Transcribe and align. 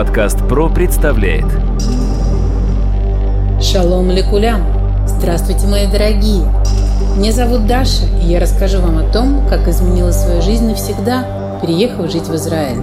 Подкаст 0.00 0.38
ПРО 0.48 0.70
представляет 0.70 1.44
Шалом 3.60 4.10
лекулям! 4.10 4.62
Здравствуйте, 5.06 5.66
мои 5.66 5.92
дорогие! 5.92 6.50
Меня 7.18 7.32
зовут 7.32 7.66
Даша, 7.66 8.06
и 8.18 8.24
я 8.24 8.40
расскажу 8.40 8.80
вам 8.80 8.96
о 8.96 9.12
том, 9.12 9.46
как 9.46 9.68
изменила 9.68 10.10
свою 10.10 10.40
жизнь 10.40 10.66
навсегда, 10.66 11.58
переехав 11.60 12.10
жить 12.10 12.22
в 12.22 12.34
Израиль. 12.34 12.78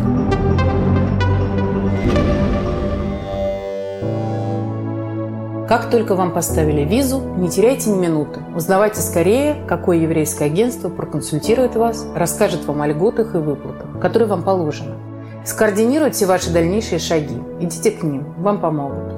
Как 5.68 5.90
только 5.90 6.14
вам 6.14 6.34
поставили 6.34 6.84
визу, 6.84 7.20
не 7.38 7.50
теряйте 7.50 7.90
ни 7.90 7.98
минуты. 7.98 8.42
Узнавайте 8.56 9.02
скорее, 9.02 9.56
какое 9.68 9.98
еврейское 9.98 10.46
агентство 10.46 10.90
проконсультирует 10.90 11.76
вас, 11.76 12.06
расскажет 12.16 12.68
вам 12.68 12.84
о 12.84 12.88
льготах 12.88 13.34
и 13.34 13.40
выплатах, 13.40 14.00
которые 14.00 14.30
вам 14.30 14.44
положены. 14.44 15.07
Скоординируйте 15.48 16.26
ваши 16.26 16.52
дальнейшие 16.52 17.00
шаги. 17.00 17.42
Идите 17.60 17.92
к 17.92 18.04
ним, 18.04 18.36
вам 18.38 18.60
помогут. 18.60 19.14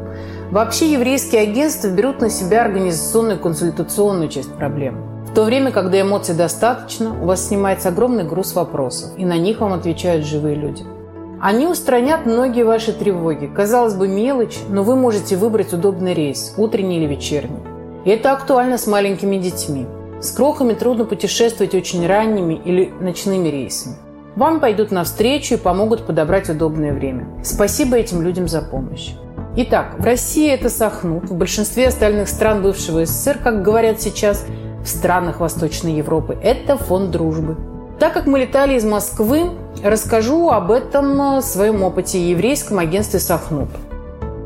Вообще 0.51 0.93
еврейские 0.93 1.41
агентства 1.41 1.89
берут 1.89 2.21
на 2.21 2.29
себя 2.29 2.63
организационную 2.63 3.37
и 3.37 3.41
консультационную 3.41 4.29
часть 4.29 4.53
проблем. 4.53 5.25
В 5.25 5.33
то 5.33 5.43
время, 5.43 5.71
когда 5.71 5.99
эмоций 5.99 6.35
достаточно, 6.35 7.19
у 7.21 7.25
вас 7.25 7.47
снимается 7.47 7.89
огромный 7.89 8.23
груз 8.23 8.53
вопросов, 8.53 9.09
и 9.17 9.25
на 9.25 9.37
них 9.37 9.59
вам 9.59 9.73
отвечают 9.73 10.25
живые 10.25 10.55
люди– 10.55 10.83
они 11.41 11.67
устранят 11.67 12.25
многие 12.25 12.63
ваши 12.63 12.91
тревоги. 12.91 13.45
Казалось 13.45 13.93
бы, 13.93 14.09
мелочь, 14.09 14.57
но 14.67 14.83
вы 14.83 14.97
можете 14.97 15.37
выбрать 15.37 15.71
удобный 15.71 16.13
рейс, 16.13 16.53
утренний 16.57 16.97
или 16.97 17.05
вечерний. 17.05 17.61
И 18.03 18.09
это 18.09 18.33
актуально 18.33 18.77
с 18.77 18.87
маленькими 18.87 19.37
детьми. 19.37 19.85
С 20.19 20.31
крохами 20.31 20.73
трудно 20.73 21.05
путешествовать 21.05 21.73
очень 21.73 22.05
ранними 22.05 22.55
или 22.55 22.91
ночными 22.99 23.47
рейсами. 23.47 23.95
Вам 24.35 24.59
пойдут 24.59 24.91
навстречу 24.91 25.55
и 25.55 25.57
помогут 25.57 26.05
подобрать 26.05 26.49
удобное 26.49 26.93
время. 26.93 27.27
Спасибо 27.43 27.97
этим 27.97 28.21
людям 28.21 28.47
за 28.47 28.61
помощь. 28.61 29.11
Итак, 29.55 29.95
в 29.97 30.05
России 30.05 30.49
это 30.49 30.69
Сахнут, 30.69 31.29
в 31.29 31.35
большинстве 31.35 31.87
остальных 31.87 32.29
стран 32.29 32.61
бывшего 32.61 33.05
СССР, 33.05 33.39
как 33.43 33.63
говорят 33.63 33.99
сейчас, 33.99 34.45
в 34.83 34.87
странах 34.87 35.39
Восточной 35.39 35.93
Европы, 35.93 36.37
это 36.41 36.77
фонд 36.77 37.11
дружбы. 37.11 37.57
Так 37.99 38.13
как 38.13 38.27
мы 38.27 38.39
летали 38.39 38.75
из 38.75 38.85
Москвы, 38.85 39.51
расскажу 39.83 40.49
об 40.49 40.71
этом 40.71 41.39
э, 41.39 41.41
своем 41.41 41.83
опыте 41.83 42.29
еврейском 42.29 42.79
агентстве 42.79 43.19
«Сахнут». 43.19 43.69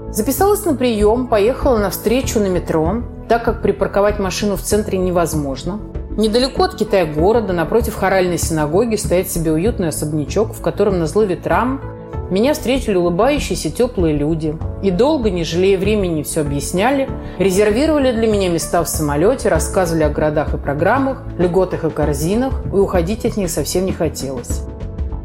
Записалась 0.09 0.65
на 0.65 0.73
прием, 0.73 1.27
поехала 1.27 1.77
на 1.77 1.91
встречу 1.91 2.39
на 2.39 2.47
метро, 2.47 3.03
так 3.29 3.43
как 3.43 3.61
припарковать 3.61 4.19
машину 4.19 4.55
в 4.55 4.61
центре 4.61 4.97
невозможно. 4.97 5.79
Недалеко 6.15 6.65
от 6.65 6.75
Китая 6.75 7.05
города, 7.05 7.53
напротив 7.53 7.95
хоральной 7.95 8.37
синагоги, 8.37 8.97
стоит 8.97 9.31
себе 9.31 9.51
уютный 9.51 9.87
особнячок, 9.87 10.53
в 10.53 10.61
котором 10.61 10.99
на 10.99 11.07
зло 11.07 11.23
ветрам 11.23 11.81
меня 12.29 12.53
встретили 12.53 12.95
улыбающиеся 12.95 13.71
теплые 13.71 14.15
люди. 14.15 14.55
И 14.83 14.91
долго, 14.91 15.31
не 15.31 15.43
жалея 15.43 15.77
времени, 15.77 16.21
все 16.21 16.41
объясняли, 16.41 17.09
резервировали 17.39 18.11
для 18.11 18.27
меня 18.27 18.49
места 18.49 18.83
в 18.83 18.87
самолете, 18.87 19.49
рассказывали 19.49 20.03
о 20.03 20.09
городах 20.09 20.53
и 20.53 20.57
программах, 20.57 21.23
льготах 21.39 21.83
и 21.83 21.89
корзинах, 21.89 22.53
и 22.71 22.75
уходить 22.75 23.25
от 23.25 23.35
них 23.35 23.49
совсем 23.49 23.85
не 23.85 23.91
хотелось. 23.91 24.61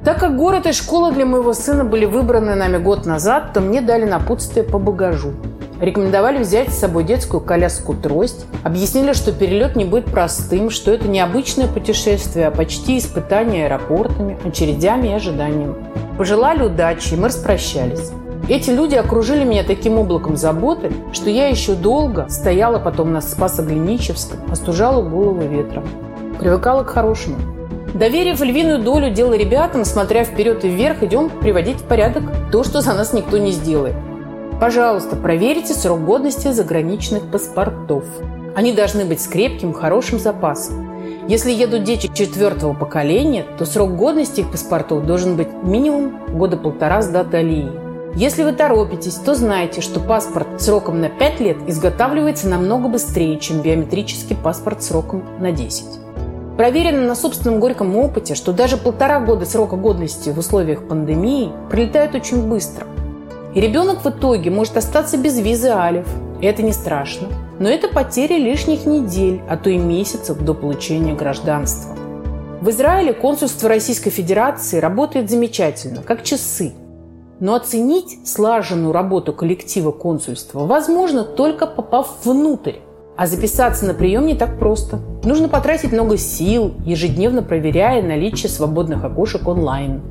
Так 0.05 0.21
как 0.21 0.37
город 0.39 0.67
и 0.67 0.73
школа 0.73 1.13
для 1.13 1.27
моего 1.27 1.53
сына 1.53 1.85
были 1.85 2.07
выбраны 2.07 2.55
нами 2.55 2.79
год 2.79 3.05
назад, 3.05 3.53
то 3.53 3.61
мне 3.61 3.83
дали 3.83 4.05
напутствие 4.05 4.65
по 4.65 4.79
багажу. 4.79 5.33
Рекомендовали 5.81 6.39
взять 6.39 6.71
с 6.73 6.79
собой 6.79 7.05
детскую 7.05 7.41
коляску-трость. 7.41 8.47
Объяснили, 8.65 9.13
что 9.13 9.33
перелет 9.33 9.77
не 9.77 9.85
будет 9.85 10.07
простым, 10.07 10.71
что 10.71 10.91
это 10.91 11.07
не 11.07 11.21
обычное 11.21 11.69
путешествие, 11.69 12.49
а 12.49 12.51
почти 12.51 12.99
испытание 12.99 13.67
аэропортами, 13.67 14.37
очередями 14.45 15.09
и 15.09 15.13
ожиданием. 15.13 15.77
Пожелали 16.17 16.65
удачи, 16.65 17.15
и 17.15 17.17
мы 17.17 17.29
распрощались. 17.29 18.11
Эти 18.49 18.71
люди 18.71 18.97
окружили 18.97 19.45
меня 19.45 19.63
таким 19.63 19.99
облаком 19.99 20.37
заботы, 20.37 20.91
что 21.13 21.31
я 21.31 21.49
еще 21.49 21.75
долго 21.75 22.27
стояла 22.29 22.79
потом 22.79 23.13
на 23.13 23.21
Спасо-Глиничевском, 23.21 24.51
остужала 24.51 25.03
голову 25.03 25.43
ветром. 25.43 25.85
Привыкала 26.41 26.83
к 26.83 26.91
хорошему. 26.91 27.37
Доверив 27.95 28.41
львиную 28.41 28.83
долю 28.83 29.11
дела 29.11 29.35
ребятам, 29.35 29.85
смотря 29.85 30.25
вперед 30.25 30.65
и 30.65 30.69
вверх, 30.69 31.03
идем 31.03 31.31
приводить 31.31 31.79
в 31.79 31.85
порядок 31.85 32.25
то, 32.51 32.65
что 32.65 32.81
за 32.81 32.95
нас 32.95 33.13
никто 33.13 33.39
не 33.39 33.53
сделает. 33.53 33.95
Пожалуйста, 34.61 35.15
проверьте 35.15 35.73
срок 35.73 36.05
годности 36.05 36.51
заграничных 36.51 37.31
паспортов. 37.31 38.05
Они 38.57 38.73
должны 38.73 39.05
быть 39.05 39.21
с 39.21 39.29
крепким, 39.29 39.73
хорошим 39.73 40.19
запасом. 40.19 40.89
Если 41.29 41.53
едут 41.53 41.85
дети 41.85 42.11
четвертого 42.13 42.75
поколения, 42.75 43.45
то 43.57 43.65
срок 43.65 43.95
годности 43.95 44.41
их 44.41 44.51
паспортов 44.51 45.07
должен 45.07 45.37
быть 45.37 45.49
минимум 45.63 46.37
года 46.37 46.57
полтора 46.57 47.03
с 47.03 47.09
даты 47.09 47.37
алии. 47.37 47.71
Если 48.17 48.43
вы 48.43 48.53
торопитесь, 48.53 49.15
то 49.15 49.37
знайте, 49.37 49.81
что 49.81 50.01
паспорт 50.01 50.61
сроком 50.61 51.01
на 51.01 51.09
5 51.09 51.41
лет 51.41 51.59
изготавливается 51.69 52.49
намного 52.49 52.89
быстрее, 52.89 53.39
чем 53.39 53.63
биометрический 53.63 54.35
паспорт 54.35 54.83
сроком 54.83 55.23
на 55.39 55.53
10. 55.53 55.85
Проверено 56.57 57.07
на 57.07 57.15
собственном 57.15 57.61
горьком 57.61 57.97
опыте, 57.97 58.35
что 58.35 58.53
даже 58.53 58.77
полтора 58.77 59.21
года 59.21 59.47
срока 59.47 59.77
годности 59.77 60.31
в 60.31 60.39
условиях 60.39 60.89
пандемии 60.89 61.53
пролетают 61.71 62.17
очень 62.17 62.49
быстро. 62.49 62.89
И 63.55 63.61
ребенок 63.61 64.05
в 64.05 64.09
итоге 64.09 64.51
может 64.51 64.77
остаться 64.77 65.17
без 65.17 65.39
визы 65.39 65.69
Алиф. 65.69 66.07
И 66.41 66.47
это 66.47 66.63
не 66.63 66.73
страшно. 66.73 67.29
Но 67.59 67.69
это 67.69 67.89
потеря 67.89 68.37
лишних 68.37 68.87
недель, 68.87 69.41
а 69.49 69.57
то 69.57 69.71
и 69.71 69.79
месяцев 69.79 70.39
до 70.39 70.55
получения 70.55 71.15
гражданства. 71.15 71.97
В 72.61 72.71
Израиле 72.71 73.13
консульство 73.13 73.69
Российской 73.69 74.11
Федерации 74.11 74.79
работает 74.79 75.31
замечательно, 75.31 76.03
как 76.03 76.23
часы. 76.23 76.73
Но 77.41 77.55
оценить 77.55 78.27
слаженную 78.27 78.93
работу 78.93 79.33
коллектива 79.33 79.93
консульства 79.93 80.67
возможно 80.67 81.25
только 81.25 81.67
попав 81.67 82.17
внутрь. 82.25 82.75
А 83.17 83.27
записаться 83.27 83.87
на 83.87 83.95
прием 83.95 84.27
не 84.27 84.37
так 84.37 84.59
просто. 84.59 85.01
Нужно 85.25 85.49
потратить 85.49 85.93
много 85.93 86.17
сил, 86.17 86.75
ежедневно 86.85 87.43
проверяя 87.43 88.03
наличие 88.03 88.51
свободных 88.51 89.05
окошек 89.05 89.49
онлайн. 89.49 90.03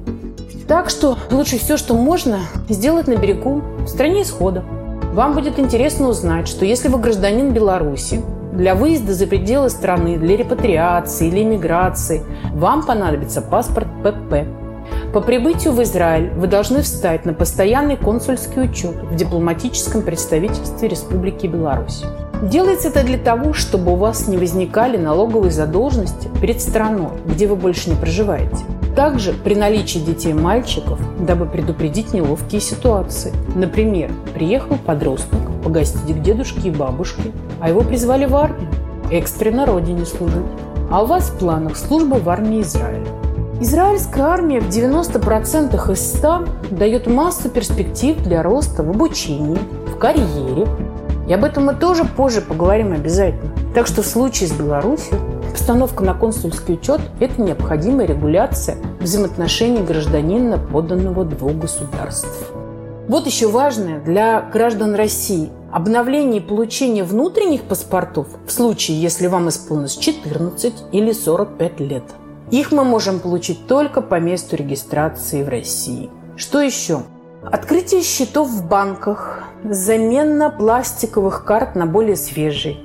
Так 0.68 0.90
что 0.90 1.18
лучше 1.32 1.58
все, 1.58 1.78
что 1.78 1.94
можно, 1.94 2.40
сделать 2.68 3.08
на 3.08 3.16
берегу, 3.16 3.62
в 3.80 3.88
стране 3.88 4.24
исхода. 4.24 4.66
Вам 5.14 5.34
будет 5.34 5.60
интересно 5.60 6.10
узнать, 6.10 6.50
что 6.50 6.66
если 6.66 6.90
вы 6.90 7.00
гражданин 7.00 7.54
Беларуси, 7.54 8.22
для 8.52 8.76
выезда 8.76 9.14
за 9.14 9.28
пределы 9.28 9.70
страны, 9.70 10.18
для 10.18 10.36
репатриации 10.36 11.28
или 11.28 11.44
иммиграции 11.44 12.24
вам 12.54 12.86
понадобится 12.86 13.42
паспорт 13.42 13.88
ПП. 14.04 14.46
По 15.14 15.22
прибытию 15.22 15.74
в 15.74 15.82
Израиль 15.84 16.32
вы 16.32 16.48
должны 16.48 16.82
встать 16.82 17.26
на 17.26 17.34
постоянный 17.34 17.96
консульский 17.96 18.64
учет 18.64 18.96
в 19.04 19.16
дипломатическом 19.16 20.02
представительстве 20.02 20.90
Республики 20.90 21.48
Беларусь. 21.48 22.04
Делается 22.42 22.90
это 22.90 23.04
для 23.04 23.18
того, 23.18 23.54
чтобы 23.54 23.94
у 23.94 23.96
вас 23.96 24.28
не 24.28 24.38
возникали 24.38 24.98
налоговые 24.98 25.52
задолженности 25.52 26.30
перед 26.42 26.62
страной, 26.62 27.12
где 27.26 27.48
вы 27.48 27.56
больше 27.56 27.90
не 27.90 27.96
проживаете. 27.96 28.58
Также 28.98 29.32
при 29.32 29.54
наличии 29.54 30.00
детей 30.00 30.34
мальчиков, 30.34 31.00
дабы 31.20 31.46
предупредить 31.46 32.16
неловкие 32.16 32.60
ситуации. 32.60 33.32
Например, 33.54 34.12
приехал 34.34 34.76
подросток 34.76 35.40
погостить 35.64 36.18
к 36.18 36.22
дедушке 36.24 36.70
и 36.70 36.72
бабушке, 36.72 37.32
а 37.62 37.70
его 37.70 37.82
призвали 37.82 38.26
в 38.26 38.36
армию, 38.36 38.68
экстренно 39.12 39.68
родине 39.68 40.04
служить. 40.04 40.48
А 40.90 41.04
у 41.04 41.06
вас 41.06 41.30
в 41.30 41.38
планах 41.38 41.78
служба 41.78 42.16
в 42.16 42.28
армии 42.28 42.62
Израиля. 42.62 43.06
Израильская 43.62 44.24
армия 44.24 44.62
в 44.62 44.70
90% 44.70 45.94
из 45.94 46.18
100 46.18 46.46
дает 46.72 47.06
массу 47.06 47.50
перспектив 47.50 48.18
для 48.24 48.42
роста 48.42 48.82
в 48.82 48.90
обучении, 48.90 49.60
в 49.94 50.00
карьере. 50.00 50.68
И 51.28 51.34
об 51.34 51.44
этом 51.44 51.66
мы 51.66 51.76
тоже 51.76 52.04
позже 52.04 52.42
поговорим 52.42 52.94
обязательно. 52.94 53.52
Так 53.76 53.86
что 53.86 54.02
в 54.02 54.08
случае 54.08 54.50
с 54.50 54.54
Беларусью 54.54 55.20
Постановка 55.58 56.04
на 56.04 56.14
консульский 56.14 56.76
учет– 56.76 57.02
это 57.20 57.42
необходимая 57.42 58.06
регуляция 58.06 58.78
взаимоотношений 59.00 59.82
гражданина, 59.82 60.60
подданного 60.60 61.26
двух 61.26 61.54
государств. 61.54 62.52
Вот 63.08 63.26
еще 63.26 63.48
важное 63.48 64.00
для 64.00 64.42
граждан 64.54 64.94
России– 64.94 65.50
обновление 65.72 66.42
и 66.42 66.46
получение 66.46 67.04
внутренних 67.04 67.64
паспортов 67.64 68.28
в 68.46 68.52
случае, 68.52 69.02
если 69.02 69.26
вам 69.26 69.50
исполнилось 69.50 69.98
14 69.98 70.74
или 70.92 71.12
45 71.12 71.80
лет. 71.80 72.04
Их 72.52 72.72
мы 72.72 72.84
можем 72.84 73.20
получить 73.20 73.66
только 73.66 74.04
по 74.04 74.20
месту 74.20 74.56
регистрации 74.56 75.42
в 75.42 75.50
России. 75.50 76.12
Что 76.36 76.62
еще? 76.62 77.02
Открытие 77.44 78.04
счетов 78.04 78.48
в 78.48 78.68
банках, 78.68 79.44
замена 79.64 80.52
пластиковых 80.52 81.46
карт 81.46 81.76
на 81.76 81.88
более 81.88 82.16
свежие, 82.16 82.78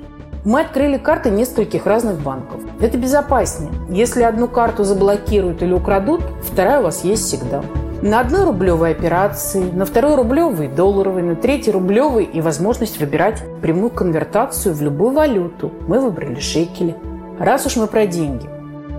мы 0.45 0.61
открыли 0.61 0.97
карты 0.97 1.29
нескольких 1.29 1.85
разных 1.85 2.19
банков. 2.19 2.61
Это 2.81 2.97
безопаснее. 2.97 3.71
Если 3.89 4.23
одну 4.23 4.47
карту 4.47 4.83
заблокируют 4.83 5.61
или 5.61 5.73
украдут, 5.73 6.21
вторая 6.43 6.79
у 6.79 6.83
вас 6.83 7.03
есть 7.03 7.25
всегда. 7.25 7.63
На 8.01 8.19
одной 8.19 8.43
рублевой 8.43 8.91
операции, 8.91 9.63
на 9.71 9.85
второй 9.85 10.15
рублевой 10.15 10.67
долларовой, 10.67 11.23
на 11.23 11.37
третьей 11.37 11.71
рублевой 11.71 12.25
и 12.25 12.41
возможность 12.41 12.99
выбирать 12.99 13.41
прямую 13.61 13.91
конвертацию 13.91 14.75
в 14.75 14.81
любую 14.81 15.11
валюту. 15.11 15.71
Мы 15.87 16.01
выбрали 16.01 16.39
шекели. 16.41 16.97
Раз 17.39 17.65
уж 17.65 17.77
мы 17.77 17.87
про 17.87 18.05
деньги, 18.05 18.49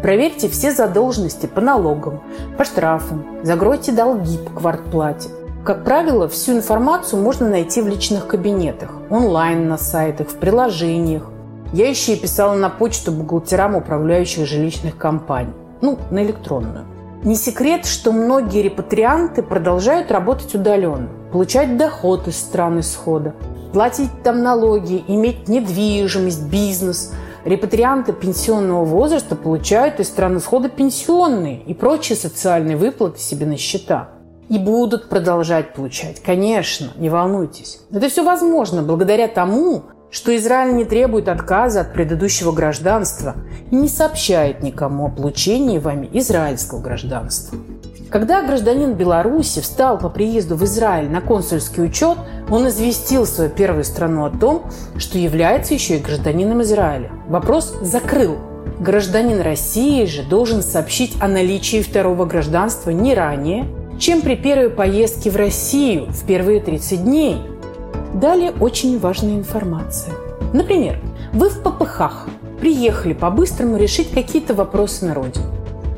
проверьте 0.01 0.49
все 0.49 0.73
задолженности 0.73 1.45
по 1.47 1.61
налогам, 1.61 2.23
по 2.57 2.65
штрафам, 2.65 3.27
закройте 3.43 3.93
долги 3.93 4.39
по 4.39 4.59
квартплате. 4.59 5.29
Как 5.65 5.85
правило, 5.85 6.29
всю 6.29 6.53
информацию 6.53 7.23
можно 7.23 7.49
найти 7.49 7.81
в 7.81 7.87
личных 7.87 8.27
кабинетах, 8.27 8.91
онлайн 9.11 9.69
на 9.69 9.79
сайтах, 9.79 10.29
в 10.29 10.37
приложениях. 10.37 11.31
Я 11.75 11.89
еще 11.89 12.13
и 12.13 12.17
писала 12.17 12.55
на 12.55 12.71
почту 12.71 13.11
бухгалтерам 13.11 13.75
управляющих 13.75 14.47
жилищных 14.47 14.97
компаний. 14.97 15.55
Ну, 15.81 15.99
на 16.13 16.23
электронную. 16.23 16.85
Не 17.25 17.35
секрет, 17.35 17.85
что 17.85 18.13
многие 18.13 18.63
репатрианты 18.63 19.43
продолжают 19.43 20.13
работать 20.13 20.55
удаленно, 20.55 21.09
получать 21.33 21.77
доход 21.77 22.29
из 22.29 22.39
стран 22.39 22.79
исхода, 22.79 23.35
платить 23.73 24.23
там 24.23 24.45
налоги, 24.45 25.03
иметь 25.09 25.49
недвижимость, 25.49 26.45
бизнес. 26.45 27.13
Репатрианты 27.45 28.13
пенсионного 28.13 28.85
возраста 28.85 29.35
получают 29.35 29.99
из 29.99 30.07
стран 30.07 30.39
исхода 30.39 30.69
пенсионные 30.69 31.61
и 31.61 31.75
прочие 31.75 32.17
социальные 32.17 32.77
выплаты 32.77 33.19
себе 33.19 33.47
на 33.47 33.57
счета. 33.57 34.11
И 34.49 34.59
будут 34.59 35.09
продолжать 35.09 35.75
получать, 35.75 36.23
конечно, 36.23 36.93
не 36.99 37.11
волнуйтесь. 37.11 37.81
Это 37.91 38.09
все 38.09 38.23
возможно 38.23 38.83
благодаря 38.83 39.27
тому, 39.27 39.87
что 40.15 40.35
Израиль 40.37 40.77
не 40.77 40.85
требует 40.85 41.29
отказа 41.29 41.81
от 41.81 41.93
предыдущего 41.93 42.53
гражданства 42.53 43.35
и 43.73 43.75
не 43.75 43.89
сообщает 43.89 44.63
никому 44.63 45.07
о 45.07 45.11
получении 45.11 45.79
вами 45.79 46.09
израильского 46.13 46.81
гражданства. 46.81 47.59
Когда 48.11 48.43
гражданин 48.43 48.95
Беларуси 48.95 49.61
встал 49.61 49.99
по 49.99 50.09
приезду 50.09 50.55
в 50.55 50.65
Израиль 50.65 51.11
на 51.11 51.21
консульский 51.21 51.83
учет, 51.83 52.17
он 52.49 52.69
известил 52.69 53.27
свою 53.27 53.51
первую 53.51 53.83
страну 53.83 54.25
о 54.25 54.31
том, 54.31 54.71
что 54.99 55.19
является 55.19 55.75
еще 55.75 55.97
и 55.97 56.01
гражданином 56.01 56.63
Израиля. 56.63 57.11
Вопрос 57.27 57.75
закрыл. 57.83 58.37
Гражданин 58.79 59.41
России 59.41 60.05
же 60.05 60.23
должен 60.23 60.63
сообщить 60.63 61.17
о 61.21 61.27
наличии 61.27 61.83
второго 61.83 62.25
гражданства 62.25 62.91
не 62.91 63.15
ранее, 63.15 63.67
чем 63.99 64.21
при 64.21 64.37
первой 64.37 64.71
поездке 64.71 65.31
в 65.31 65.37
Россию 65.37 66.07
в 66.07 66.25
первые 66.25 66.61
30 66.61 67.03
дней– 67.03 67.39
Далее 68.15 68.53
очень 68.61 69.01
важная 69.01 69.35
информация. 69.35 70.15
Например, 70.53 71.01
вы 71.33 71.49
в 71.49 71.61
попыхах 71.63 72.29
приехали 72.61 73.13
по-быстрому 73.13 73.77
решить 73.77 74.13
какие-то 74.13 74.55
вопросы 74.55 75.05
на 75.05 75.15
родину. 75.15 75.47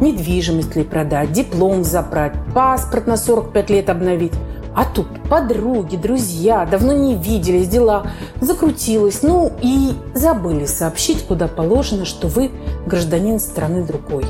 Недвижимость 0.01 0.75
ли 0.77 0.83
продать, 0.83 1.33
диплом 1.33 1.85
забрать, 1.85 2.33
паспорт 2.55 3.07
на 3.07 3.19
45 3.19 3.71
лет 3.71 3.91
обновить. 3.91 4.33
А 4.75 4.85
тут 4.85 5.07
подруги, 5.29 5.97
друзья, 5.97 6.67
давно 6.67 6.95
не 6.95 7.15
виделись, 7.15 7.69
дела 7.69 8.07
закрутилось, 8.41 9.23
ну 9.23 9.53
и 9.63 9.93
забыли 10.15 10.65
сообщить, 10.65 11.23
куда 11.23 11.49
положено, 11.49 12.07
что 12.07 12.29
вы 12.29 12.51
гражданин 12.87 13.39
страны 13.41 13.85
другой. 13.85 14.25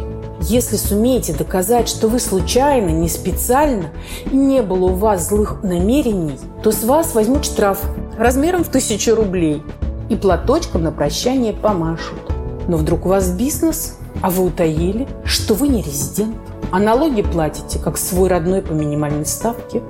Если 0.49 0.77
сумеете 0.77 1.33
доказать, 1.33 1.89
что 1.89 2.07
вы 2.07 2.21
случайно, 2.21 2.91
не 2.91 3.09
специально, 3.09 3.87
не 4.31 4.63
было 4.63 4.93
у 4.93 4.95
вас 4.95 5.29
злых 5.29 5.65
намерений, 5.65 6.39
то 6.63 6.71
с 6.71 6.85
вас 6.85 7.17
возьмут 7.17 7.45
штраф 7.45 7.83
размером 8.17 8.63
в 8.63 8.69
тысячу 8.69 9.17
рублей 9.17 9.61
и 10.09 10.15
платочком 10.15 10.85
на 10.85 10.93
прощание 10.93 11.53
помашут. 11.53 12.21
Но 12.69 12.77
вдруг 12.77 13.07
у 13.07 13.09
вас 13.09 13.29
бизнес, 13.31 13.99
а 14.23 14.31
вы 14.31 14.45
утаили, 14.45 15.09
что 15.25 15.55
вы 15.55 15.67
не 15.67 15.83
резидент, 15.83 16.37
а 16.71 16.79
налоги 16.79 17.23
платите, 17.23 17.81
как 17.81 17.99
свой 17.99 18.29
родной 18.29 18.63
по 18.63 18.71
минимальной 18.71 19.27
ставке, 19.27 19.83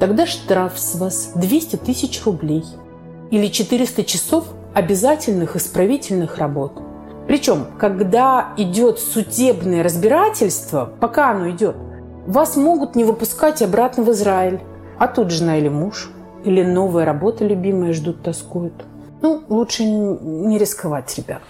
тогда 0.00 0.26
штраф 0.26 0.78
с 0.78 0.94
вас 0.94 1.32
200 1.34 1.76
тысяч 1.76 2.24
рублей 2.24 2.64
или 3.30 3.48
400 3.48 4.04
часов 4.04 4.46
обязательных 4.72 5.54
исправительных 5.56 6.38
работ– 6.38 6.72
причем, 7.28 7.66
когда 7.78 8.54
идет 8.56 8.98
судебное 8.98 9.82
разбирательство, 9.82 10.90
пока 10.98 11.32
оно 11.32 11.50
идет, 11.50 11.76
вас 12.26 12.56
могут 12.56 12.96
не 12.96 13.04
выпускать 13.04 13.60
обратно 13.60 14.02
в 14.02 14.10
Израиль. 14.12 14.60
А 14.98 15.08
тут 15.08 15.30
жена 15.30 15.58
или 15.58 15.68
муж, 15.68 16.10
или 16.44 16.62
новая 16.62 17.04
работа 17.04 17.44
любимая 17.44 17.92
ждут, 17.92 18.22
тоскуют. 18.22 18.72
Ну, 19.20 19.42
лучше 19.50 19.84
не 19.84 20.56
рисковать, 20.56 21.14
ребят. 21.18 21.42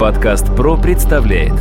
Подкаст 0.00 0.46
«Про» 0.56 0.78
представляет 0.78 1.52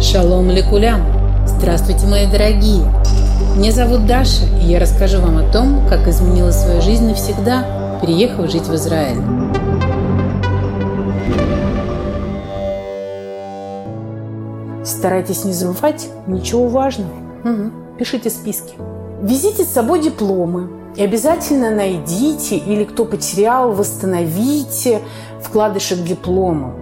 Шалом 0.00 0.50
лекулям! 0.50 1.02
Здравствуйте, 1.46 2.06
мои 2.06 2.26
дорогие! 2.26 2.86
Меня 3.58 3.70
зовут 3.70 4.06
Даша, 4.06 4.46
и 4.62 4.64
я 4.64 4.80
расскажу 4.80 5.20
вам 5.20 5.36
о 5.36 5.52
том, 5.52 5.86
как 5.88 6.08
изменила 6.08 6.52
свою 6.52 6.80
жизнь 6.80 7.06
навсегда– 7.06 7.82
переехав 8.00 8.50
жить 8.50 8.66
в 8.66 8.74
Израиль. 8.74 9.22
Старайтесь 14.84 15.44
не 15.44 15.52
забывать 15.52 16.08
ничего 16.26 16.68
важного. 16.68 17.10
Угу. 17.44 17.98
Пишите 17.98 18.30
списки. 18.30 18.74
Везите 19.22 19.64
с 19.64 19.68
собой 19.68 20.00
дипломы. 20.00 20.68
И 20.96 21.02
обязательно 21.02 21.70
найдите 21.70 22.56
или 22.56 22.84
кто 22.84 23.04
потерял, 23.04 23.72
восстановите 23.72 25.00
вкладыши 25.42 25.96
к 25.96 26.04
диплому. 26.04 26.72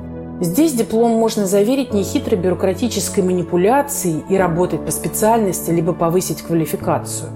Здесь 0.40 0.72
диплом 0.72 1.12
можно 1.12 1.46
заверить 1.46 1.94
нехитрой 1.94 2.38
бюрократической 2.38 3.20
манипуляцией 3.20 4.22
и 4.28 4.36
работать 4.36 4.84
по 4.84 4.90
специальности, 4.90 5.70
либо 5.70 5.92
повысить 5.92 6.42
квалификацию. 6.42 7.30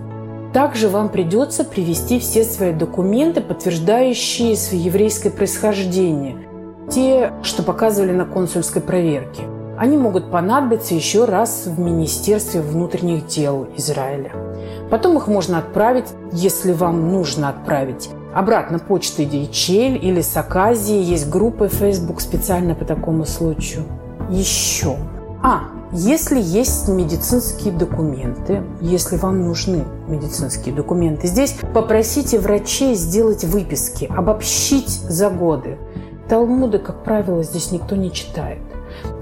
Также 0.57 0.89
вам 0.89 1.11
придется 1.11 1.65
привести 1.65 2.19
все 2.19 2.43
свои 2.43 2.73
документы, 2.73 3.43
подтверждающие 3.43 4.57
свое 4.57 4.85
еврейское 4.85 5.29
происхождение. 5.29 6.49
Те, 6.91 7.35
что 7.43 7.63
показывали 7.63 8.13
на 8.13 8.25
консульской 8.25 8.81
проверке. 8.81 9.43
Они 9.77 9.99
могут 9.99 10.31
понадобиться 10.31 10.95
еще 10.95 11.27
раз 11.27 11.67
в 11.67 11.79
Министерстве 11.79 12.63
внутренних 12.63 13.27
дел 13.27 13.69
Израиля. 13.77 14.33
Потом 14.89 15.19
их 15.19 15.27
можно 15.27 15.59
отправить, 15.59 16.07
если 16.33 16.73
вам 16.73 17.13
нужно 17.13 17.51
отправить, 17.51 18.09
обратно 18.35 18.79
почтой 18.79 19.27
DHL 19.27 19.99
или 19.99 20.23
с 20.23 20.35
Аказии. 20.39 21.03
Есть 21.03 21.29
группы 21.29 21.69
Facebook 21.69 22.23
специально 22.23 22.75
по 22.75 22.87
такому 22.87 23.27
случаю. 23.27 23.85
Еще. 24.31 24.97
А, 25.43 25.65
если 25.97 26.39
есть 26.39 26.89
медицинские 26.89 27.73
документы, 27.73 28.63
если 28.83 29.17
вам 29.17 29.47
нужны 29.47 29.85
медицинские 30.07 30.75
документы, 30.75 31.27
здесь 31.27 31.57
попросите 31.73 32.39
врачей 32.39 32.95
сделать 32.95 33.45
выписки, 33.45 34.05
обобщить 34.05 34.91
за 34.91 35.31
годы. 35.31 35.79
Талмуды, 36.29 36.79
как 36.81 37.03
правило, 37.03 37.43
здесь 37.43 37.73
никто 37.73 37.97
не 37.97 38.13
читает. 38.13 38.59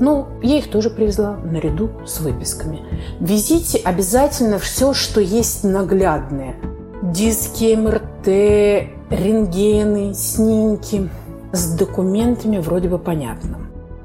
Но 0.01 0.29
я 0.43 0.59
их 0.59 0.69
тоже 0.69 0.91
привезла 0.91 1.37
наряду 1.45 1.91
с 2.05 2.19
выписками. 2.21 2.83
Везите 3.21 3.79
обязательно 3.79 4.59
все, 4.59 4.95
что 4.95 5.21
есть 5.21 5.63
наглядное. 5.63 6.57
Диски 7.03 7.77
МРТ, 7.77 8.27
рентгены, 9.11 10.13
снимки. 10.13 11.09
С 11.53 11.77
документами 11.77 12.59
вроде 12.59 12.89
бы 12.89 12.99
понятно. 12.99 13.59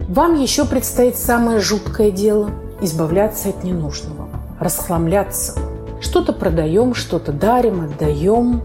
Вам 0.09 0.41
еще 0.41 0.65
предстоит 0.65 1.17
самое 1.17 1.59
жуткое 1.59 2.09
дело– 2.09 2.49
избавляться 2.81 3.49
от 3.49 3.63
ненужного, 3.63 4.27
расхламляться. 4.59 5.53
Что-то 6.01 6.33
продаем, 6.33 6.95
что-то 6.95 7.31
дарим, 7.31 7.81
отдаем. 7.81 8.63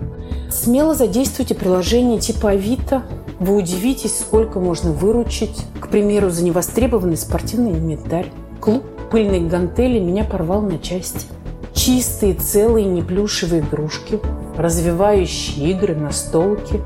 Смело 0.51 0.95
задействуйте 0.95 1.55
приложение 1.55 2.19
типа 2.19 2.53
Авито. 2.53 3.03
Вы 3.41 3.57
удивитесь, 3.57 4.21
сколько 4.21 4.59
можно 4.59 4.93
выручить. 4.93 5.67
К 5.81 5.89
примеру, 5.89 6.31
за 6.31 6.43
невостребованный 6.45 7.19
спортивный 7.19 7.73
инвентарь. 7.73 8.33
Клуб 8.59 8.83
пыльной 9.11 9.41
гантели 9.41 9.99
меня 9.99 10.25
порвал 10.25 10.63
на 10.63 10.79
части. 10.79 11.27
Чистые, 11.75 12.37
целые, 12.37 12.87
неплюшевые 12.87 13.61
игрушки. 13.61 14.19
Развивающие 14.57 15.73
игры, 15.73 15.95
настолки. 15.95 16.81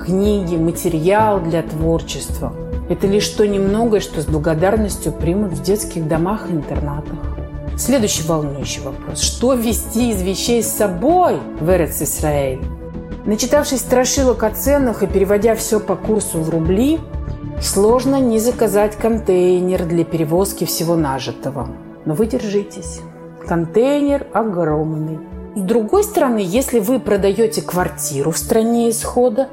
Книги, 0.00 0.54
материал 0.54 1.40
для 1.40 1.64
творчества– 1.64 2.52
это 2.88 3.06
лишь 3.06 3.28
то 3.28 3.46
немногое, 3.46 4.00
что 4.00 4.20
с 4.20 4.26
благодарностью 4.26 5.12
примут 5.12 5.52
в 5.52 5.62
детских 5.62 6.06
домах 6.06 6.48
и 6.50 6.52
интернатах. 6.52 7.18
Следующий 7.76 8.22
волнующий 8.22 8.82
вопрос. 8.82 9.20
Что 9.20 9.54
вести 9.54 10.10
из 10.10 10.22
вещей 10.22 10.62
с 10.62 10.72
собой 10.72 11.38
в 11.60 11.68
Эрец 11.68 12.00
Исраэль? 12.00 12.60
Начитавшись 13.26 13.80
страшилок 13.80 14.44
о 14.44 14.50
ценах 14.50 15.02
и 15.02 15.06
переводя 15.06 15.54
все 15.56 15.80
по 15.80 15.96
курсу 15.96 16.38
в 16.38 16.48
рубли, 16.48 17.00
сложно 17.60 18.20
не 18.20 18.38
заказать 18.38 18.96
контейнер 18.96 19.84
для 19.84 20.04
перевозки 20.04 20.64
всего 20.64 20.94
нажитого. 20.96 21.68
Но 22.04 22.14
вы 22.14 22.26
держитесь. 22.26 23.00
Контейнер 23.46 24.26
огромный. 24.32 25.18
С 25.56 25.60
другой 25.60 26.04
стороны, 26.04 26.40
если 26.42 26.78
вы 26.78 27.00
продаете 27.00 27.62
квартиру 27.62 28.30
в 28.30 28.38
стране 28.38 28.90
исхода, 28.90 29.48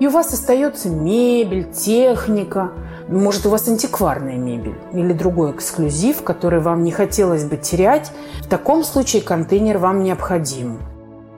и 0.00 0.06
у 0.06 0.10
вас 0.10 0.32
остается 0.32 0.88
мебель, 0.88 1.64
техника, 1.70 2.72
может, 3.08 3.46
у 3.46 3.50
вас 3.50 3.66
антикварная 3.68 4.36
мебель 4.36 4.74
или 4.92 5.12
другой 5.12 5.52
эксклюзив, 5.52 6.22
который 6.22 6.60
вам 6.60 6.82
не 6.82 6.90
хотелось 6.90 7.44
бы 7.44 7.56
терять. 7.56 8.12
В 8.40 8.48
таком 8.48 8.84
случае 8.84 9.22
контейнер 9.22 9.78
вам 9.78 10.02
необходим. 10.02 10.78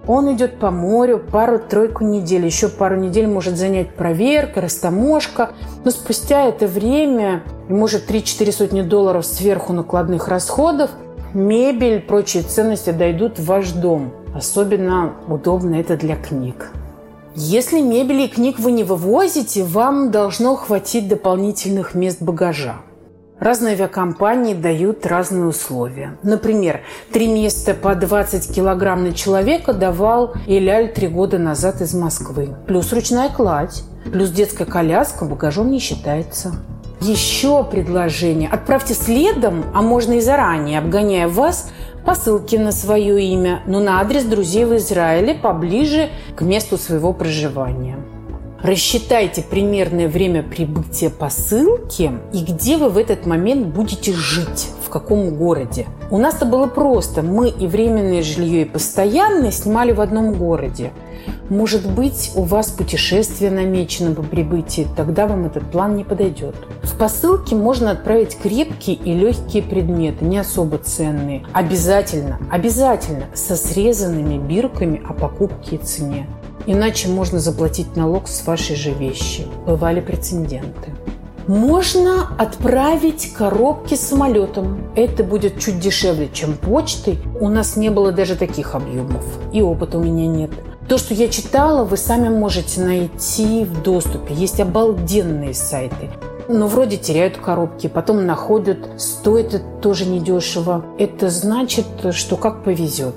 Он 0.07 0.35
идет 0.35 0.59
по 0.59 0.73
морю 0.73 1.21
пару-тройку 1.21 2.03
недель. 2.03 2.45
Еще 2.45 2.69
пару 2.69 2.97
недель 2.97 3.29
может 3.29 3.57
занять 3.57 3.95
проверка, 3.95 4.61
растаможка. 4.61 5.51
Но 5.85 5.93
спустя 5.93 6.47
это 6.47 6.67
время, 6.67 7.45
может 7.69 8.11
3-4 8.11 8.51
сотни 8.51 8.83
долларов 8.83 9.25
сверху 9.25 9.73
накладных 9.73 10.27
расходов, 10.27 10.91
мебель, 11.33 12.01
прочие 12.01 12.43
ценности 12.43 12.91
дойдут 12.91 13.39
в 13.39 13.45
ваш 13.45 13.71
дом. 13.71 14.13
Особенно 14.35 15.13
удобно 15.29 15.77
это 15.77 15.97
для 15.97 16.17
книг. 16.17 16.73
Если 17.37 17.81
мебели 17.81 18.25
и 18.25 18.29
книг 18.29 18.59
вы 18.59 18.73
не 18.73 18.83
вывозите, 18.83 19.63
вам 19.63 20.11
должно 20.11 20.57
хватить 20.57 21.07
дополнительных 21.07 21.95
мест 21.95 22.21
багажа. 22.21 22.79
Разные 23.39 23.75
авиакомпании 23.75 24.53
дают 24.53 25.07
разные 25.07 25.47
условия. 25.47 26.19
Например, 26.25 26.81
три 27.13 27.29
места 27.29 27.73
по 27.73 27.95
20 27.95 28.53
килограмм 28.53 29.05
на 29.05 29.15
человека 29.15 29.73
давал 29.73 30.35
Эляль 30.47 30.93
три 30.93 31.07
года 31.07 31.39
назад 31.39 31.81
из 31.81 31.95
Москвы. 31.95 32.55
Плюс 32.67 32.93
ручная 32.93 33.31
кладь, 33.31 33.85
плюс 34.13 34.31
детская 34.31 34.67
коляска 34.67 35.25
багажом 35.25 35.71
не 35.71 35.79
считается. 35.79 36.57
Еще 37.01 37.65
предложение. 37.65 38.51
Отправьте 38.51 38.93
следом, 38.93 39.65
а 39.73 39.81
можно 39.81 40.15
и 40.15 40.21
заранее, 40.21 40.81
обгоняя 40.81 41.29
вас, 41.29 41.71
посылки 42.05 42.57
на 42.57 42.73
свое 42.73 43.23
имя, 43.23 43.63
но 43.67 43.81
на 43.81 44.01
адрес 44.01 44.25
друзей 44.25 44.65
в 44.65 44.77
Израиле 44.77 45.35
поближе 45.35 46.11
к 46.37 46.43
месту 46.43 46.77
своего 46.77 47.13
проживания. 47.13 47.97
Рассчитайте 48.63 49.43
примерное 49.43 50.07
время 50.07 50.43
прибытия 50.43 51.09
посылки 51.09 52.13
и 52.35 52.45
где 52.45 52.77
вы 52.77 52.91
в 52.91 52.99
этот 52.99 53.25
момент 53.25 53.69
будете 53.69 54.13
жить, 54.13 54.69
в 54.85 54.91
каком 54.91 55.35
городе. 55.35 55.87
У 56.11 56.19
нас 56.19 56.35
это 56.35 56.45
было 56.45 56.67
просто. 56.67 57.23
Мы 57.23 57.49
и 57.49 57.67
временное 57.67 58.23
жилье, 58.23 58.63
и 58.63 58.65
постоянное 58.67 59.51
снимали 59.51 59.93
в 59.93 60.01
одном 60.03 60.35
городе. 60.35 60.93
Может 61.51 61.85
быть, 61.85 62.31
у 62.37 62.45
вас 62.45 62.69
путешествие 62.69 63.51
намечено 63.51 64.15
по 64.15 64.23
прибытии, 64.23 64.87
тогда 64.97 65.27
вам 65.27 65.47
этот 65.47 65.69
план 65.69 65.97
не 65.97 66.05
подойдет. 66.05 66.55
В 66.85 66.97
посылке 66.97 67.57
можно 67.57 67.91
отправить 67.91 68.39
крепкие 68.41 68.95
и 68.95 69.13
легкие 69.13 69.65
предметы, 69.65 70.25
не 70.25 70.39
особо 70.39 70.79
ценные. 70.79 71.45
Обязательно, 71.53 72.39
обязательно 72.53 73.25
со 73.35 73.57
срезанными 73.57 74.39
бирками 74.39 75.03
о 75.05 75.13
покупке 75.13 75.75
и 75.75 75.79
цене. 75.79 76.29
Иначе 76.67 77.09
можно 77.09 77.41
заплатить 77.41 77.97
налог 77.97 78.29
с 78.29 78.47
вашей 78.47 78.77
же 78.77 78.93
вещи. 78.93 79.45
Бывали 79.67 80.01
прецеденты. 80.01 80.95
Можно 81.49 82.29
отправить 82.39 83.33
коробки 83.33 83.97
самолетом. 83.97 84.93
Это 84.95 85.25
будет 85.25 85.59
чуть 85.59 85.81
дешевле, 85.81 86.29
чем 86.33 86.53
почтой. 86.53 87.19
У 87.41 87.49
нас 87.49 87.75
не 87.75 87.91
было 87.91 88.13
даже 88.13 88.37
таких 88.37 88.77
объемов. 88.77 89.25
И 89.53 89.61
опыта 89.63 89.99
у 89.99 90.05
меня 90.05 90.29
нет. 90.29 90.53
То, 90.91 90.99
что 90.99 91.15
я 91.15 91.29
читала, 91.29 91.85
вы 91.85 91.97
сами 91.97 92.29
можете 92.29 92.81
найти 92.81 93.65
в 93.65 93.81
доступе. 93.81 94.35
Есть 94.35 94.59
обалденные 94.59 95.55
сайты. 95.55 96.11
Но 96.49 96.67
вроде 96.67 96.97
теряют 96.97 97.37
коробки, 97.37 97.87
потом 97.87 98.27
находят. 98.27 99.01
Стоит 99.01 99.55
это 99.55 99.65
тоже 99.81 100.05
недешево. 100.07 100.85
Это 100.99 101.31
значит, 101.31 101.87
что 102.11 102.37
как 102.37 102.65
повезет. 102.65 103.15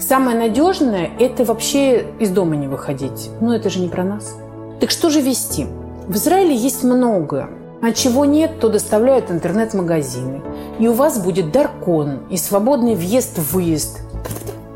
Самое 0.00 0.36
надежное– 0.36 1.10
это 1.20 1.44
вообще 1.44 2.06
из 2.18 2.30
дома 2.30 2.56
не 2.56 2.66
выходить. 2.66 3.30
Но 3.40 3.54
это 3.54 3.70
же 3.70 3.78
не 3.78 3.88
про 3.88 4.02
нас. 4.02 4.36
Так 4.80 4.90
что 4.90 5.08
же 5.08 5.20
вести? 5.20 5.68
В 6.08 6.16
Израиле 6.16 6.56
есть 6.56 6.82
многое. 6.82 7.50
А 7.82 7.92
чего 7.92 8.24
нет, 8.24 8.58
то 8.58 8.68
доставляют 8.68 9.30
интернет-магазины. 9.30 10.42
И 10.80 10.88
у 10.88 10.92
вас 10.92 11.22
будет 11.22 11.52
даркон 11.52 12.22
и 12.30 12.36
свободный 12.36 12.96
въезд-выезд. 12.96 14.00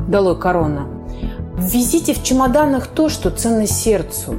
Долой 0.07 0.39
корона. 0.39 0.96
Ввезите 1.59 2.15
в 2.15 2.23
чемоданах 2.23 2.87
то, 2.87 3.09
что 3.09 3.31
ценно 3.31 3.67
сердцу. 3.67 4.35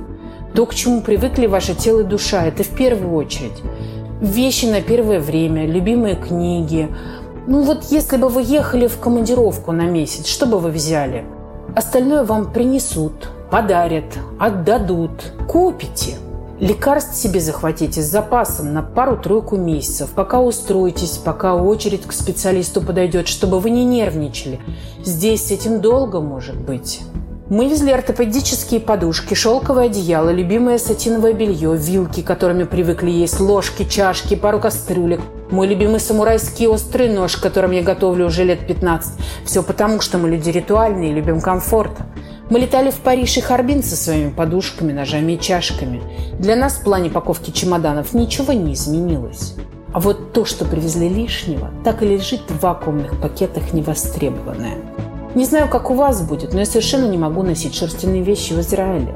То, 0.54 0.66
к 0.66 0.76
чему 0.76 1.02
привыкли 1.02 1.48
ваше 1.48 1.76
тело 1.76 2.02
и 2.02 2.04
душа. 2.04 2.46
Это 2.46 2.64
в 2.64 2.70
первую 2.70 3.14
очередь. 3.14 3.62
Вещи 4.22 4.66
на 4.66 4.82
первое 4.82 5.20
время, 5.20 5.68
любимые 5.68 6.16
книги, 6.16 6.90
ну 7.48 7.62
вот 7.62 7.86
если 7.92 8.18
бы 8.18 8.28
вы 8.28 8.42
ехали 8.42 8.88
в 8.88 9.00
командировку 9.00 9.72
на 9.72 9.84
месяц, 9.84 10.28
что 10.28 10.46
бы 10.48 10.60
вы 10.60 10.70
взяли? 10.70 11.24
Остальное 11.74 12.26
вам 12.26 12.52
принесут, 12.52 13.30
подарят, 13.50 14.18
отдадут, 14.38 15.32
купите. 15.48 16.18
Лекарств 16.60 17.16
себе 17.16 17.40
захватите 17.40 18.02
с 18.02 18.10
запасом 18.10 18.74
на 18.74 18.82
пару-тройку 18.82 19.58
месяцев, 19.58 20.10
пока 20.16 20.40
устроитесь, 20.40 21.18
пока 21.18 21.56
очередь 21.56 22.08
к 22.08 22.12
специалисту 22.12 22.82
подойдет, 22.82 23.28
чтобы 23.28 23.60
вы 23.60 23.70
не 23.70 23.86
нервничали. 23.86 24.60
Здесь 25.04 25.48
с 25.48 25.52
этим 25.52 25.82
долго 25.82 26.20
может 26.20 26.60
быть. 26.60 27.02
Мы 27.50 27.70
везли 27.70 27.92
ортопедические 27.92 28.80
подушки, 28.80 29.36
шелковое 29.36 29.86
одеяло, 29.86 30.32
любимое 30.32 30.80
сатиновое 30.80 31.34
белье, 31.34 31.78
вилки, 31.78 32.22
которыми 32.22 32.64
привыкли 32.64 33.12
есть, 33.12 33.40
ложки, 33.40 33.86
чашки, 33.88 34.36
пару 34.36 34.60
кастрюлек. 34.60 35.22
Мой 35.52 35.68
любимый 35.68 36.00
самурайский 36.00 36.68
острый 36.68 37.08
нож, 37.08 37.38
которым 37.38 37.72
я 37.72 37.84
готовлю 37.84 38.26
уже 38.26 38.44
лет 38.44 38.66
15. 38.66 39.14
Все 39.46 39.62
потому, 39.62 40.02
что 40.02 40.18
мы 40.18 40.28
люди 40.28 40.50
ритуальные 40.50 41.12
и 41.12 41.14
любим 41.14 41.40
комфорт. 41.40 41.92
Мы 42.50 42.60
летали 42.60 42.92
в 42.92 42.96
Париж 42.96 43.38
и 43.38 43.42
Харбин 43.42 43.84
со 43.84 43.98
своими 43.98 44.30
подушками, 44.30 44.94
ножами 44.94 45.34
и 45.34 45.40
чашками. 45.40 46.02
Для 46.40 46.56
нас 46.56 46.76
в 46.76 46.84
плане 46.84 47.10
паковки 47.10 47.52
чемоданов 47.52 48.14
ничего 48.14 48.54
не 48.54 48.74
изменилось. 48.74 49.56
А 49.94 50.00
вот 50.00 50.32
то, 50.32 50.46
что 50.46 50.64
привезли 50.64 51.10
лишнего, 51.10 51.72
так 51.84 52.04
и 52.04 52.08
лежит 52.08 52.42
в 52.50 52.62
вакуумных 52.62 53.20
пакетах 53.20 53.74
невостребованное. 53.74 54.78
Не 55.36 55.44
знаю, 55.44 55.68
как 55.70 55.92
у 55.92 55.94
вас 55.94 56.22
будет, 56.22 56.54
но 56.54 56.60
я 56.60 56.66
совершенно 56.66 57.10
не 57.10 57.18
могу 57.18 57.44
носить 57.44 57.76
шерстяные 57.76 58.24
вещи 58.24 58.54
в 58.54 58.60
Израиле. 58.62 59.14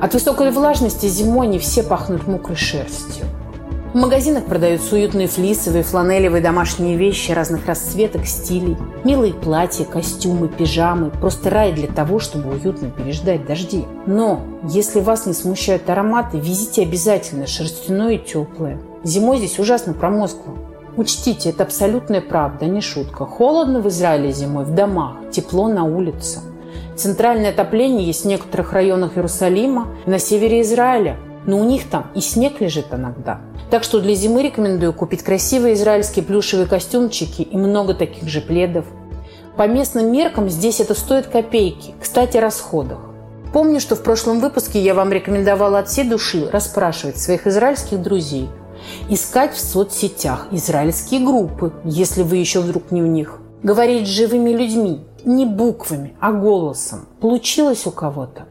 От 0.00 0.12
высокой 0.12 0.50
влажности 0.50 1.06
зимой 1.06 1.46
они 1.46 1.58
все 1.58 1.82
пахнут 1.82 2.26
мокрой 2.26 2.56
шерстью. 2.56 3.24
В 3.94 3.94
магазинах 3.94 4.44
продаются 4.44 4.96
уютные 4.96 5.28
флисовые, 5.28 5.82
фланелевые 5.82 6.42
домашние 6.42 6.98
вещи 6.98 7.32
разных 7.32 7.66
расцветок, 7.66 8.26
стилей. 8.26 8.76
Милые 9.02 9.32
платья, 9.32 9.86
костюмы, 9.86 10.48
пижамы. 10.48 11.08
Просто 11.08 11.48
рай 11.48 11.72
для 11.72 11.88
того, 11.88 12.18
чтобы 12.18 12.50
уютно 12.50 12.90
переждать 12.90 13.46
дожди. 13.46 13.86
Но, 14.04 14.40
если 14.64 15.00
вас 15.00 15.24
не 15.24 15.32
смущают 15.32 15.88
ароматы, 15.88 16.38
везите 16.38 16.82
обязательно 16.82 17.46
шерстяное 17.46 18.16
и 18.16 18.18
теплое. 18.18 18.78
Зимой 19.04 19.38
здесь 19.38 19.58
ужасно 19.58 19.94
промозгло. 19.94 20.58
Учтите, 20.98 21.48
это 21.48 21.62
абсолютная 21.62 22.20
правда, 22.20 22.66
не 22.66 22.82
шутка. 22.82 23.24
Холодно 23.24 23.80
в 23.80 23.88
Израиле 23.88 24.32
зимой, 24.32 24.64
в 24.64 24.74
домах, 24.74 25.16
тепло 25.30 25.66
на 25.66 25.84
улице. 25.84 26.40
Центральное 26.94 27.50
отопление 27.50 28.06
есть 28.06 28.24
в 28.24 28.28
некоторых 28.28 28.74
районах 28.74 29.16
Иерусалима, 29.16 29.88
на 30.04 30.18
севере 30.18 30.60
Израиля. 30.60 31.16
Но 31.48 31.58
у 31.58 31.64
них 31.64 31.88
там 31.88 32.12
и 32.14 32.20
снег 32.20 32.60
лежит 32.60 32.92
иногда. 32.92 33.40
Так 33.70 33.82
что 33.82 34.00
для 34.00 34.14
зимы 34.14 34.42
рекомендую 34.42 34.92
купить 34.92 35.22
красивые 35.22 35.74
израильские 35.74 36.24
плюшевые 36.24 36.68
костюмчики 36.68 37.42
и 37.42 37.56
много 37.56 37.94
таких 37.94 38.28
же 38.28 38.42
пледов. 38.42 38.84
По 39.56 39.66
местным 39.66 40.12
меркам 40.12 40.50
здесь 40.50 40.78
это 40.78 40.94
стоит 40.94 41.26
копейки. 41.26 41.94
Кстати, 42.00 42.36
о 42.36 42.42
расходах. 42.42 42.98
Помню, 43.52 43.80
что 43.80 43.96
в 43.96 44.02
прошлом 44.02 44.40
выпуске 44.40 44.78
я 44.78 44.92
вам 44.92 45.10
рекомендовала 45.10 45.78
от 45.78 45.88
всей 45.88 46.06
души 46.06 46.48
расспрашивать 46.52 47.18
своих 47.18 47.46
израильских 47.46 48.02
друзей, 48.02 48.48
Искать 49.08 49.54
в 49.54 49.60
соцсетях 49.60 50.48
израильские 50.50 51.24
группы, 51.24 51.72
если 51.84 52.22
вы 52.22 52.36
еще 52.36 52.60
вдруг 52.60 52.90
не 52.90 53.02
в 53.02 53.06
них. 53.06 53.38
Говорить 53.62 54.06
с 54.06 54.10
живыми 54.10 54.50
людьми, 54.50 55.00
не 55.24 55.46
буквами, 55.46 56.14
а 56.20 56.32
голосом. 56.32 57.08
Получилось 57.20 57.86
у 57.86 57.90
кого-то. 57.90 58.46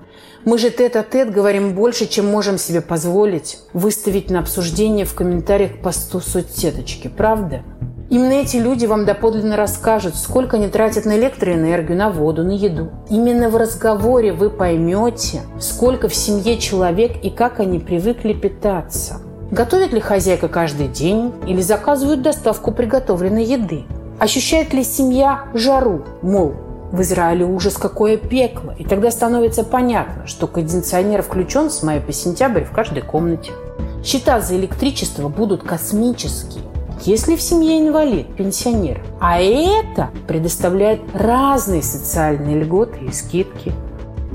Мы 0.46 0.58
же 0.58 0.70
тет-а-тет 0.70 1.32
говорим 1.32 1.74
больше, 1.74 2.08
чем 2.08 2.28
можем 2.28 2.58
себе 2.58 2.82
позволить 2.82 3.60
выставить 3.74 4.30
на 4.30 4.40
обсуждение 4.40 5.06
в 5.06 5.14
комментариях 5.14 5.74
к 5.74 5.82
посту 5.82 6.20
соцсеточки, 6.20 7.08
правда? 7.08 7.64
Именно 8.10 8.34
эти 8.34 8.56
люди 8.56 8.86
вам 8.86 9.04
доподлинно 9.04 9.58
расскажут, 9.58 10.16
сколько 10.16 10.56
они 10.56 10.70
тратят 10.70 11.04
на 11.04 11.18
электроэнергию, 11.18 11.98
на 11.98 12.10
воду, 12.10 12.44
на 12.44 12.52
еду. 12.52 12.90
Именно 13.10 13.50
в 13.50 13.58
разговоре 13.58 14.32
вы 14.32 14.50
поймете, 14.50 15.42
сколько 15.60 16.08
в 16.08 16.16
семье 16.16 16.58
человек 16.58 17.18
и 17.22 17.30
как 17.30 17.60
они 17.60 17.80
привыкли 17.80 18.32
питаться. 18.32 19.22
Готовит 19.52 19.92
ли 19.92 20.00
хозяйка 20.00 20.48
каждый 20.48 20.88
день 20.88 21.34
или 21.48 21.62
заказывают 21.62 22.22
доставку 22.22 22.72
приготовленной 22.72 23.44
еды? 23.44 23.84
Ощущает 24.20 24.74
ли 24.74 24.84
семья 24.84 25.44
жару? 25.54 26.04
Мол, 26.22 26.54
в 26.92 27.02
Израиле 27.02 27.46
ужас 27.46 27.78
какое 27.78 28.18
пекло. 28.18 28.74
И 28.78 28.84
тогда 28.84 29.12
становится 29.12 29.64
понятно, 29.64 30.28
что 30.28 30.48
кондиционер 30.48 31.22
включен 31.22 31.70
с 31.70 31.84
мая 31.84 32.02
по 32.02 32.14
сентябрь 32.14 32.64
в 32.64 32.72
каждой 32.72 33.02
комнате. 33.02 33.52
Счета 34.04 34.42
за 34.42 34.56
электричество 34.56 35.28
будут 35.28 35.64
космические, 35.64 36.64
если 37.02 37.36
в 37.36 37.42
семье 37.42 37.80
инвалид, 37.80 38.36
пенсионер. 38.36 39.04
А 39.20 39.40
это 39.40 40.10
предоставляет 40.28 41.02
разные 41.14 41.84
социальные 41.84 42.60
льготы 42.60 43.00
и 43.00 43.12
скидки– 43.12 43.74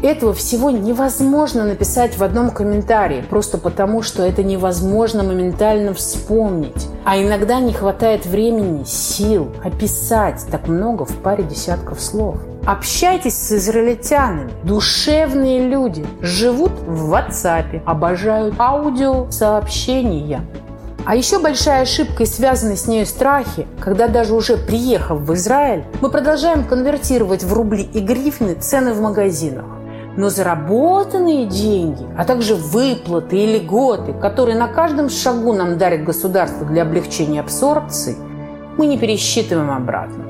этого 0.03 0.35
всего 0.35 0.71
невозможно 0.71 1.65
написать 1.65 2.19
в 2.19 2.23
одном 2.23 2.51
комментарии, 2.51 3.25
просто 3.29 3.59
потому, 3.59 4.03
что 4.03 4.23
это 4.23 4.43
невозможно 4.43 5.23
моментально 5.23 5.95
вспомнить. 5.95 6.89
А 7.05 7.21
иногда 7.21 7.61
не 7.61 7.73
хватает 7.73 8.27
времени, 8.27 8.85
сил 8.85 9.49
описать 9.65 10.45
так 10.51 10.69
много 10.69 11.05
в 11.05 11.17
паре 11.19 11.45
десятков 11.45 12.01
слов. 12.01 12.37
Общайтесь 12.65 13.37
с 13.37 13.53
израильтянами. 13.53 14.53
Душевные 14.63 15.67
люди. 15.69 16.07
Живут 16.21 16.73
в 16.87 17.13
WhatsApp. 17.13 17.83
Обожают 17.85 18.55
аудиосообщения. 18.59 20.43
А 21.05 21.17
еще 21.17 21.41
большая 21.41 21.83
ошибка 21.83 22.23
и 22.23 22.27
связанные 22.27 22.77
с 22.77 22.87
нею 22.87 23.07
страхи, 23.07 23.67
когда 23.81 24.07
даже 24.07 24.35
уже 24.35 24.57
приехав 24.57 25.19
в 25.19 25.35
Израиль, 25.35 25.83
мы 26.01 26.11
продолжаем 26.11 26.63
конвертировать 26.65 27.43
в 27.43 27.53
рубли 27.53 27.83
и 27.83 27.99
грифны 27.99 28.55
цены 28.55 28.93
в 28.93 29.01
магазинах. 29.01 29.65
Но 30.15 30.29
заработанные 30.29 31.47
деньги, 31.47 32.07
а 32.19 32.25
также 32.25 32.55
выплаты 32.55 33.39
и 33.39 33.59
льготы, 33.59 34.13
которые 34.13 34.59
на 34.59 34.69
каждом 34.69 35.09
шагу 35.09 35.55
нам 35.55 35.79
дарит 35.79 36.05
государство 36.05 36.67
для 36.67 36.83
облегчения 36.83 37.41
абсорбции, 37.41 38.17
мы 38.77 38.87
не 38.87 38.99
пересчитываем 38.99 39.71
обратно. 39.71 40.25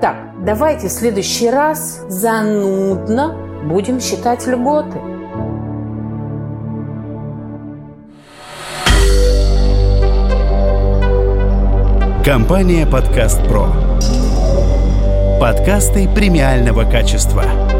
Так, 0.00 0.16
давайте 0.44 0.88
в 0.88 0.92
следующий 0.92 1.50
раз 1.50 2.00
занудно 2.08 3.36
будем 3.64 4.00
считать 4.00 4.46
льготы. 4.46 4.98
Компания 12.24 12.86
«Подкаст 12.86 13.46
Про». 13.46 13.66
Подкасты 15.40 16.08
премиального 16.08 16.84
качества– 16.88 17.42